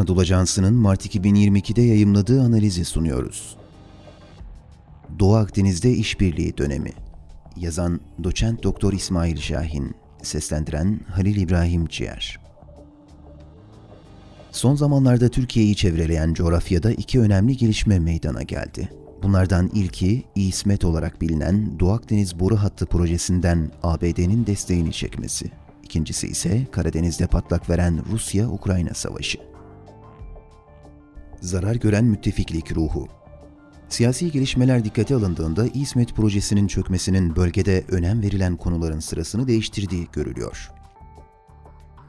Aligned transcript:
Anadolu 0.00 0.20
Ajansı'nın 0.20 0.74
Mart 0.74 1.06
2022'de 1.06 1.82
yayımladığı 1.82 2.42
analizi 2.42 2.84
sunuyoruz. 2.84 3.56
Doğu 5.18 5.34
Akdeniz'de 5.34 5.92
işbirliği 5.92 6.58
dönemi. 6.58 6.92
Yazan 7.56 8.00
Doçent 8.24 8.62
Doktor 8.62 8.92
İsmail 8.92 9.36
Şahin, 9.36 9.94
seslendiren 10.22 11.00
Halil 11.08 11.36
İbrahim 11.36 11.86
Ciğer. 11.86 12.40
Son 14.52 14.74
zamanlarda 14.74 15.28
Türkiye'yi 15.28 15.76
çevreleyen 15.76 16.34
coğrafyada 16.34 16.90
iki 16.92 17.20
önemli 17.20 17.56
gelişme 17.56 17.98
meydana 17.98 18.42
geldi. 18.42 18.88
Bunlardan 19.22 19.70
ilki 19.74 20.24
İsmet 20.34 20.84
olarak 20.84 21.20
bilinen 21.20 21.80
Doğu 21.80 21.92
Akdeniz 21.92 22.40
Boru 22.40 22.56
Hattı 22.56 22.86
projesinden 22.86 23.70
ABD'nin 23.82 24.46
desteğini 24.46 24.92
çekmesi. 24.92 25.50
İkincisi 25.84 26.26
ise 26.26 26.66
Karadeniz'de 26.72 27.26
patlak 27.26 27.70
veren 27.70 28.00
Rusya-Ukrayna 28.12 28.94
savaşı. 28.94 29.49
Zarar 31.40 31.74
gören 31.74 32.04
müttefiklik 32.04 32.76
ruhu 32.76 33.08
Siyasi 33.88 34.32
gelişmeler 34.32 34.84
dikkate 34.84 35.14
alındığında 35.14 35.66
İsmet 35.66 36.16
projesinin 36.16 36.66
çökmesinin 36.66 37.36
bölgede 37.36 37.84
önem 37.88 38.22
verilen 38.22 38.56
konuların 38.56 39.00
sırasını 39.00 39.46
değiştirdiği 39.46 40.08
görülüyor. 40.12 40.70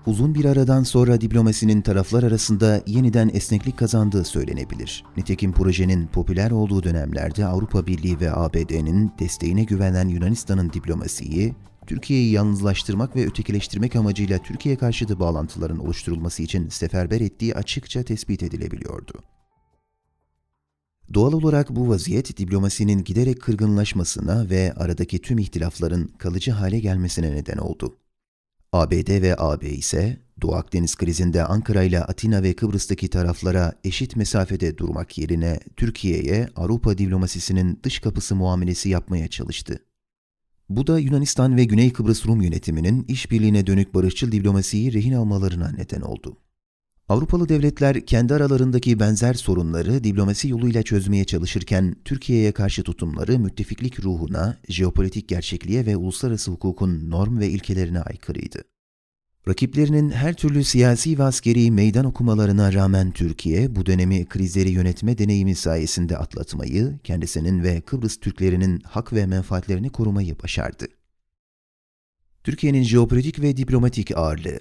Uzun 0.05 0.35
bir 0.35 0.45
aradan 0.45 0.83
sonra 0.83 1.21
diplomasinin 1.21 1.81
taraflar 1.81 2.23
arasında 2.23 2.81
yeniden 2.87 3.31
esneklik 3.33 3.77
kazandığı 3.77 4.23
söylenebilir. 4.23 5.03
Nitekim 5.17 5.51
projenin 5.51 6.07
popüler 6.07 6.51
olduğu 6.51 6.83
dönemlerde 6.83 7.45
Avrupa 7.45 7.87
Birliği 7.87 8.19
ve 8.19 8.31
ABD'nin 8.31 9.11
desteğine 9.19 9.63
güvenen 9.63 10.07
Yunanistan'ın 10.07 10.73
diplomasiyi, 10.73 11.55
Türkiye'yi 11.87 12.31
yalnızlaştırmak 12.31 13.15
ve 13.15 13.25
ötekileştirmek 13.25 13.95
amacıyla 13.95 14.37
Türkiye 14.37 14.75
karşıtı 14.75 15.19
bağlantıların 15.19 15.79
oluşturulması 15.79 16.43
için 16.43 16.69
seferber 16.69 17.21
ettiği 17.21 17.55
açıkça 17.55 18.03
tespit 18.03 18.43
edilebiliyordu. 18.43 19.13
Doğal 21.13 21.33
olarak 21.33 21.69
bu 21.69 21.89
vaziyet 21.89 22.37
diplomasinin 22.37 23.03
giderek 23.03 23.41
kırgınlaşmasına 23.41 24.49
ve 24.49 24.73
aradaki 24.75 25.21
tüm 25.21 25.37
ihtilafların 25.37 26.07
kalıcı 26.07 26.51
hale 26.51 26.79
gelmesine 26.79 27.31
neden 27.31 27.57
oldu. 27.57 27.97
ABD 28.71 29.21
ve 29.21 29.35
AB 29.37 29.69
ise 29.69 30.17
Doğu 30.41 30.55
Akdeniz 30.55 30.95
krizinde 30.95 31.43
Ankara 31.43 31.83
ile 31.83 32.03
Atina 32.03 32.43
ve 32.43 32.53
Kıbrıs'taki 32.55 33.09
taraflara 33.09 33.73
eşit 33.83 34.15
mesafede 34.15 34.77
durmak 34.77 35.17
yerine 35.17 35.59
Türkiye'ye 35.77 36.49
Avrupa 36.55 36.97
diplomasisinin 36.97 37.79
dış 37.83 37.99
kapısı 37.99 38.35
muamelesi 38.35 38.89
yapmaya 38.89 39.27
çalıştı. 39.27 39.79
Bu 40.75 40.87
da 40.87 40.99
Yunanistan 40.99 41.57
ve 41.57 41.63
Güney 41.63 41.93
Kıbrıs 41.93 42.25
Rum 42.25 42.41
yönetiminin 42.41 43.05
işbirliğine 43.07 43.67
dönük 43.67 43.93
barışçıl 43.93 44.31
diplomasiyi 44.31 44.93
rehin 44.93 45.13
almalarına 45.13 45.71
neden 45.77 46.01
oldu. 46.01 46.37
Avrupalı 47.09 47.49
devletler 47.49 48.05
kendi 48.05 48.33
aralarındaki 48.33 48.99
benzer 48.99 49.33
sorunları 49.33 50.03
diplomasi 50.03 50.49
yoluyla 50.49 50.83
çözmeye 50.83 51.25
çalışırken 51.25 51.95
Türkiye'ye 52.05 52.51
karşı 52.51 52.83
tutumları 52.83 53.39
müttefiklik 53.39 54.03
ruhuna, 54.03 54.57
jeopolitik 54.67 55.27
gerçekliğe 55.27 55.85
ve 55.85 55.97
uluslararası 55.97 56.51
hukukun 56.51 57.09
norm 57.09 57.39
ve 57.39 57.49
ilkelerine 57.49 58.01
aykırıydı. 58.01 58.63
Rakiplerinin 59.47 60.09
her 60.09 60.33
türlü 60.33 60.63
siyasi 60.63 61.19
ve 61.19 61.23
askeri 61.23 61.71
meydan 61.71 62.05
okumalarına 62.05 62.73
rağmen 62.73 63.11
Türkiye 63.11 63.75
bu 63.75 63.85
dönemi 63.85 64.25
krizleri 64.25 64.69
yönetme 64.69 65.17
deneyimi 65.17 65.55
sayesinde 65.55 66.17
atlatmayı, 66.17 66.99
kendisinin 67.03 67.63
ve 67.63 67.81
Kıbrıs 67.81 68.17
Türklerinin 68.17 68.79
hak 68.79 69.13
ve 69.13 69.25
menfaatlerini 69.25 69.89
korumayı 69.89 70.39
başardı. 70.43 70.87
Türkiye'nin 72.43 72.83
jeopolitik 72.83 73.41
ve 73.41 73.57
diplomatik 73.57 74.17
ağırlığı 74.17 74.59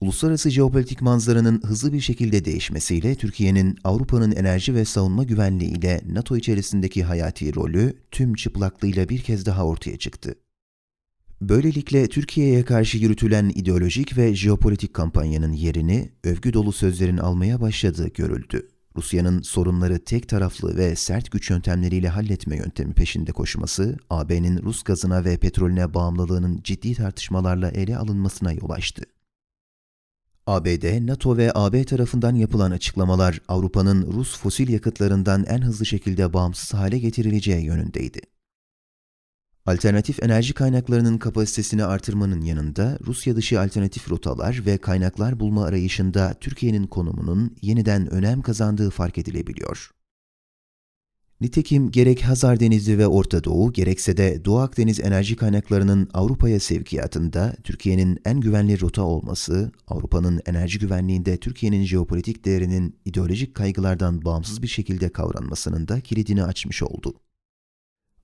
Uluslararası 0.00 0.50
jeopolitik 0.50 1.02
manzaranın 1.02 1.62
hızlı 1.62 1.92
bir 1.92 2.00
şekilde 2.00 2.44
değişmesiyle 2.44 3.14
Türkiye'nin 3.14 3.78
Avrupa'nın 3.84 4.32
enerji 4.32 4.74
ve 4.74 4.84
savunma 4.84 5.24
güvenliği 5.24 5.70
ile 5.70 6.00
NATO 6.06 6.36
içerisindeki 6.36 7.04
hayati 7.04 7.54
rolü 7.54 7.96
tüm 8.10 8.34
çıplaklığıyla 8.34 9.08
bir 9.08 9.18
kez 9.18 9.46
daha 9.46 9.66
ortaya 9.66 9.96
çıktı. 9.96 10.34
Böylelikle 11.40 12.08
Türkiye'ye 12.08 12.64
karşı 12.64 12.98
yürütülen 12.98 13.52
ideolojik 13.54 14.16
ve 14.16 14.34
jeopolitik 14.34 14.94
kampanyanın 14.94 15.52
yerini 15.52 16.12
övgü 16.24 16.52
dolu 16.52 16.72
sözlerin 16.72 17.16
almaya 17.16 17.60
başladığı 17.60 18.08
görüldü. 18.08 18.68
Rusya'nın 18.96 19.42
sorunları 19.42 20.04
tek 20.04 20.28
taraflı 20.28 20.76
ve 20.76 20.96
sert 20.96 21.30
güç 21.30 21.50
yöntemleriyle 21.50 22.08
halletme 22.08 22.56
yöntemi 22.56 22.94
peşinde 22.94 23.32
koşması, 23.32 23.96
AB'nin 24.10 24.62
Rus 24.62 24.82
gazına 24.82 25.24
ve 25.24 25.36
petrolüne 25.36 25.94
bağımlılığının 25.94 26.60
ciddi 26.64 26.94
tartışmalarla 26.94 27.70
ele 27.70 27.96
alınmasına 27.96 28.52
yol 28.52 28.70
açtı. 28.70 29.02
ABD, 30.46 31.06
NATO 31.06 31.36
ve 31.36 31.52
AB 31.54 31.84
tarafından 31.84 32.34
yapılan 32.34 32.70
açıklamalar 32.70 33.40
Avrupa'nın 33.48 34.12
Rus 34.12 34.38
fosil 34.38 34.68
yakıtlarından 34.68 35.44
en 35.44 35.62
hızlı 35.62 35.86
şekilde 35.86 36.32
bağımsız 36.32 36.74
hale 36.74 36.98
getirileceği 36.98 37.64
yönündeydi. 37.64 38.20
Alternatif 39.66 40.22
enerji 40.22 40.54
kaynaklarının 40.54 41.18
kapasitesini 41.18 41.84
artırmanın 41.84 42.40
yanında 42.40 42.98
Rusya 43.06 43.36
dışı 43.36 43.60
alternatif 43.60 44.10
rotalar 44.10 44.62
ve 44.66 44.78
kaynaklar 44.78 45.40
bulma 45.40 45.64
arayışında 45.64 46.34
Türkiye'nin 46.40 46.86
konumunun 46.86 47.56
yeniden 47.62 48.10
önem 48.10 48.42
kazandığı 48.42 48.90
fark 48.90 49.18
edilebiliyor. 49.18 49.90
Nitekim 51.40 51.90
gerek 51.90 52.22
Hazar 52.22 52.60
Denizi 52.60 52.98
ve 52.98 53.06
Orta 53.06 53.44
Doğu 53.44 53.72
gerekse 53.72 54.16
de 54.16 54.44
Doğu 54.44 54.58
Akdeniz 54.58 55.00
enerji 55.00 55.36
kaynaklarının 55.36 56.08
Avrupa'ya 56.14 56.60
sevkiyatında 56.60 57.56
Türkiye'nin 57.64 58.18
en 58.24 58.40
güvenli 58.40 58.80
rota 58.80 59.02
olması, 59.02 59.72
Avrupa'nın 59.88 60.40
enerji 60.46 60.78
güvenliğinde 60.78 61.36
Türkiye'nin 61.36 61.84
jeopolitik 61.84 62.44
değerinin 62.44 62.96
ideolojik 63.04 63.54
kaygılardan 63.54 64.24
bağımsız 64.24 64.62
bir 64.62 64.68
şekilde 64.68 65.08
kavranmasının 65.08 65.88
da 65.88 66.00
kilidini 66.00 66.44
açmış 66.44 66.82
oldu. 66.82 67.14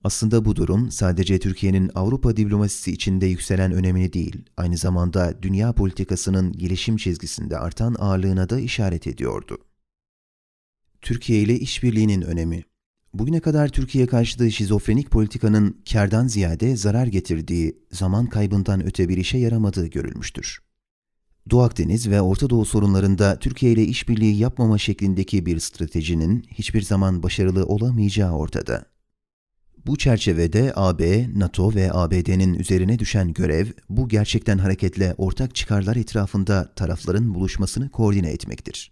Aslında 0.07 0.45
bu 0.45 0.55
durum 0.55 0.91
sadece 0.91 1.39
Türkiye'nin 1.39 1.91
Avrupa 1.95 2.37
diplomasisi 2.37 2.91
içinde 2.91 3.25
yükselen 3.25 3.71
önemini 3.71 4.13
değil, 4.13 4.35
aynı 4.57 4.77
zamanda 4.77 5.41
dünya 5.41 5.73
politikasının 5.73 6.53
gelişim 6.53 6.97
çizgisinde 6.97 7.57
artan 7.57 7.95
ağırlığına 7.99 8.49
da 8.49 8.59
işaret 8.59 9.07
ediyordu. 9.07 9.57
Türkiye 11.01 11.41
ile 11.41 11.59
işbirliğinin 11.59 12.21
önemi 12.21 12.63
Bugüne 13.13 13.39
kadar 13.39 13.69
Türkiye 13.69 14.07
karşıtı 14.07 14.51
şizofrenik 14.51 15.11
politikanın 15.11 15.81
kardan 15.91 16.27
ziyade 16.27 16.75
zarar 16.75 17.07
getirdiği, 17.07 17.77
zaman 17.91 18.25
kaybından 18.25 18.85
öte 18.85 19.09
bir 19.09 19.17
işe 19.17 19.37
yaramadığı 19.37 19.87
görülmüştür. 19.87 20.59
Doğu 21.49 21.61
Akdeniz 21.61 22.09
ve 22.09 22.21
Orta 22.21 22.49
Doğu 22.49 22.65
sorunlarında 22.65 23.39
Türkiye 23.39 23.71
ile 23.71 23.83
işbirliği 23.83 24.37
yapmama 24.37 24.77
şeklindeki 24.77 25.45
bir 25.45 25.59
stratejinin 25.59 26.45
hiçbir 26.51 26.81
zaman 26.81 27.23
başarılı 27.23 27.65
olamayacağı 27.65 28.31
ortada. 28.31 28.96
Bu 29.87 29.97
çerçevede 29.97 30.73
AB, 30.75 31.27
NATO 31.35 31.75
ve 31.75 31.93
ABD'nin 31.93 32.53
üzerine 32.53 32.99
düşen 32.99 33.33
görev, 33.33 33.67
bu 33.89 34.09
gerçekten 34.09 34.57
hareketle 34.57 35.15
ortak 35.17 35.55
çıkarlar 35.55 35.95
etrafında 35.95 36.73
tarafların 36.75 37.35
buluşmasını 37.35 37.89
koordine 37.89 38.29
etmektir. 38.29 38.91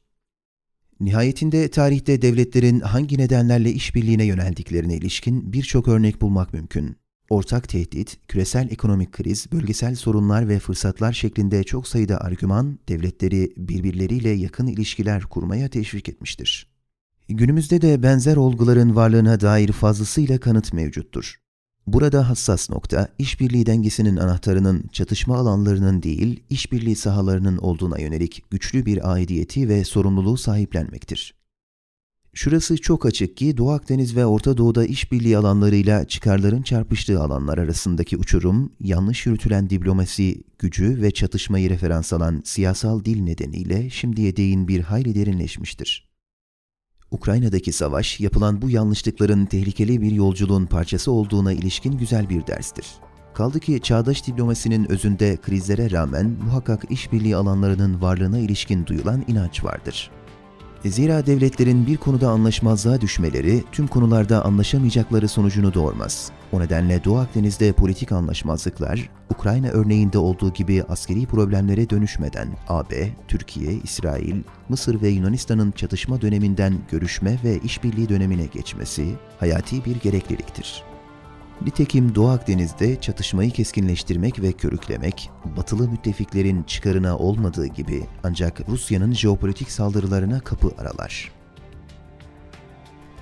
Nihayetinde 1.00 1.68
tarihte 1.68 2.22
devletlerin 2.22 2.80
hangi 2.80 3.18
nedenlerle 3.18 3.72
işbirliğine 3.72 4.26
yöneldiklerine 4.26 4.96
ilişkin 4.96 5.54
birçok 5.54 5.88
örnek 5.88 6.22
bulmak 6.22 6.54
mümkün. 6.54 6.96
Ortak 7.30 7.70
tehdit, 7.70 8.18
küresel 8.28 8.72
ekonomik 8.72 9.12
kriz, 9.12 9.52
bölgesel 9.52 9.96
sorunlar 9.96 10.50
ve 10.50 10.60
fırsatlar 10.60 11.14
şeklinde 11.14 11.64
çok 11.64 11.88
sayıda 11.88 12.22
argüman 12.22 12.80
devletleri 12.90 13.54
birbirleriyle 13.58 14.30
yakın 14.30 14.68
ilişkiler 14.68 15.24
kurmaya 15.24 15.70
teşvik 15.70 16.10
etmiştir. 16.10 16.75
Günümüzde 17.30 17.82
de 17.82 18.04
benzer 18.04 18.36
olguların 18.36 18.96
varlığına 18.96 19.40
dair 19.40 19.72
fazlasıyla 19.72 20.40
kanıt 20.40 20.74
mevcuttur. 20.74 21.36
Burada 21.88 22.30
hassas 22.30 22.70
nokta, 22.70 23.08
işbirliği 23.20 23.66
dengesinin 23.66 24.18
anahtarının 24.18 24.84
çatışma 24.92 25.38
alanlarının 25.38 26.04
değil, 26.04 26.44
işbirliği 26.50 26.96
sahalarının 26.96 27.58
olduğuna 27.58 28.00
yönelik 28.00 28.44
güçlü 28.52 28.86
bir 28.86 29.14
aidiyeti 29.14 29.70
ve 29.70 29.84
sorumluluğu 29.84 30.38
sahiplenmektir. 30.38 31.36
Şurası 32.34 32.78
çok 32.78 33.06
açık 33.06 33.38
ki 33.38 33.58
Doğu 33.58 33.72
Akdeniz 33.72 34.16
ve 34.16 34.26
Orta 34.26 34.58
Doğu'da 34.58 34.86
işbirliği 34.86 35.38
alanlarıyla 35.38 36.08
çıkarların 36.08 36.62
çarpıştığı 36.62 37.22
alanlar 37.22 37.58
arasındaki 37.58 38.18
uçurum, 38.18 38.72
yanlış 38.80 39.26
yürütülen 39.26 39.70
diplomasi, 39.70 40.44
gücü 40.60 41.02
ve 41.02 41.12
çatışmayı 41.12 41.70
referans 41.70 42.14
alan 42.14 42.42
siyasal 42.46 43.06
dil 43.06 43.22
nedeniyle 43.22 43.90
şimdiye 43.90 44.36
değin 44.36 44.68
bir 44.68 44.80
hayli 44.80 45.16
derinleşmiştir. 45.16 46.05
Ukrayna'daki 47.16 47.74
savaş, 47.74 48.20
yapılan 48.20 48.62
bu 48.62 48.70
yanlışlıkların 48.70 49.46
tehlikeli 49.46 50.02
bir 50.02 50.12
yolculuğun 50.12 50.66
parçası 50.66 51.12
olduğuna 51.12 51.54
ilişkin 51.54 51.98
güzel 51.98 52.30
bir 52.30 52.48
derstir. 52.48 52.86
Kaldı 53.34 53.60
ki 53.60 53.80
çağdaş 53.84 54.28
diplomasinin 54.28 54.92
özünde 54.92 55.38
krizlere 55.38 55.92
rağmen 55.92 56.36
muhakkak 56.46 56.92
işbirliği 56.92 57.36
alanlarının 57.36 58.02
varlığına 58.02 58.38
ilişkin 58.38 58.86
duyulan 58.86 59.24
inanç 59.28 59.64
vardır. 59.64 60.12
Zira 60.86 61.26
devletlerin 61.26 61.88
bir 61.88 61.98
konuda 61.98 62.30
anlaşmazlığa 62.30 63.02
düşmeleri 63.02 63.64
tüm 63.72 63.88
konularda 63.88 64.46
anlaşamayacakları 64.46 65.28
sonucunu 65.28 65.74
doğurmaz. 65.74 66.32
O 66.56 66.60
nedenle 66.60 67.04
Doğu 67.04 67.18
Akdeniz'de 67.18 67.74
politik 67.74 68.12
anlaşmazlıklar, 68.12 69.10
Ukrayna 69.30 69.68
örneğinde 69.68 70.18
olduğu 70.18 70.54
gibi 70.54 70.84
askeri 70.84 71.26
problemlere 71.26 71.90
dönüşmeden 71.90 72.48
AB, 72.68 73.10
Türkiye, 73.28 73.74
İsrail, 73.74 74.36
Mısır 74.70 75.02
ve 75.02 75.08
Yunanistan'ın 75.08 75.72
çatışma 75.72 76.22
döneminden 76.22 76.74
görüşme 76.92 77.38
ve 77.44 77.60
işbirliği 77.60 78.10
dönemine 78.10 78.46
geçmesi 78.46 79.06
hayati 79.40 79.86
bir 79.86 79.96
gerekliliktir. 79.96 80.84
Nitekim 81.62 82.16
Doğu 82.16 82.28
Akdeniz'de 82.28 83.02
çatışmayı 83.02 83.52
keskinleştirmek 83.52 84.42
ve 84.42 84.52
körüklemek, 84.52 85.30
batılı 85.58 85.90
müttefiklerin 85.90 86.64
çıkarına 86.64 87.18
olmadığı 87.18 87.68
gibi 87.68 88.04
ancak 88.24 88.70
Rusya'nın 88.70 89.14
jeopolitik 89.14 89.72
saldırılarına 89.72 90.40
kapı 90.40 90.72
aralar. 90.78 91.35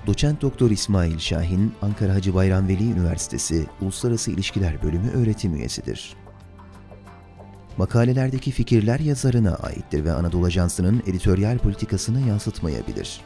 Doçent 0.06 0.42
Doktor 0.42 0.70
İsmail 0.70 1.18
Şahin, 1.18 1.72
Ankara 1.82 2.14
Hacı 2.14 2.34
Bayram 2.34 2.68
Veli 2.68 2.90
Üniversitesi 2.90 3.66
Uluslararası 3.80 4.30
İlişkiler 4.30 4.82
Bölümü 4.82 5.10
öğretim 5.10 5.54
üyesidir. 5.54 6.16
Makalelerdeki 7.76 8.50
fikirler 8.50 9.00
yazarına 9.00 9.54
aittir 9.54 10.04
ve 10.04 10.12
Anadolu 10.12 10.46
Ajansı'nın 10.46 11.02
editoryal 11.06 11.58
politikasını 11.58 12.28
yansıtmayabilir. 12.28 13.20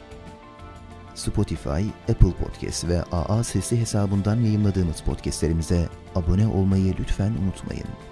Spotify, 1.15 1.83
Apple 2.09 2.31
Podcast 2.31 2.87
ve 2.87 3.03
AA 3.03 3.43
Sesli 3.43 3.79
hesabından 3.79 4.41
yayımladığımız 4.41 5.01
podcastlerimize 5.01 5.89
abone 6.15 6.47
olmayı 6.47 6.95
lütfen 6.99 7.31
unutmayın. 7.31 8.08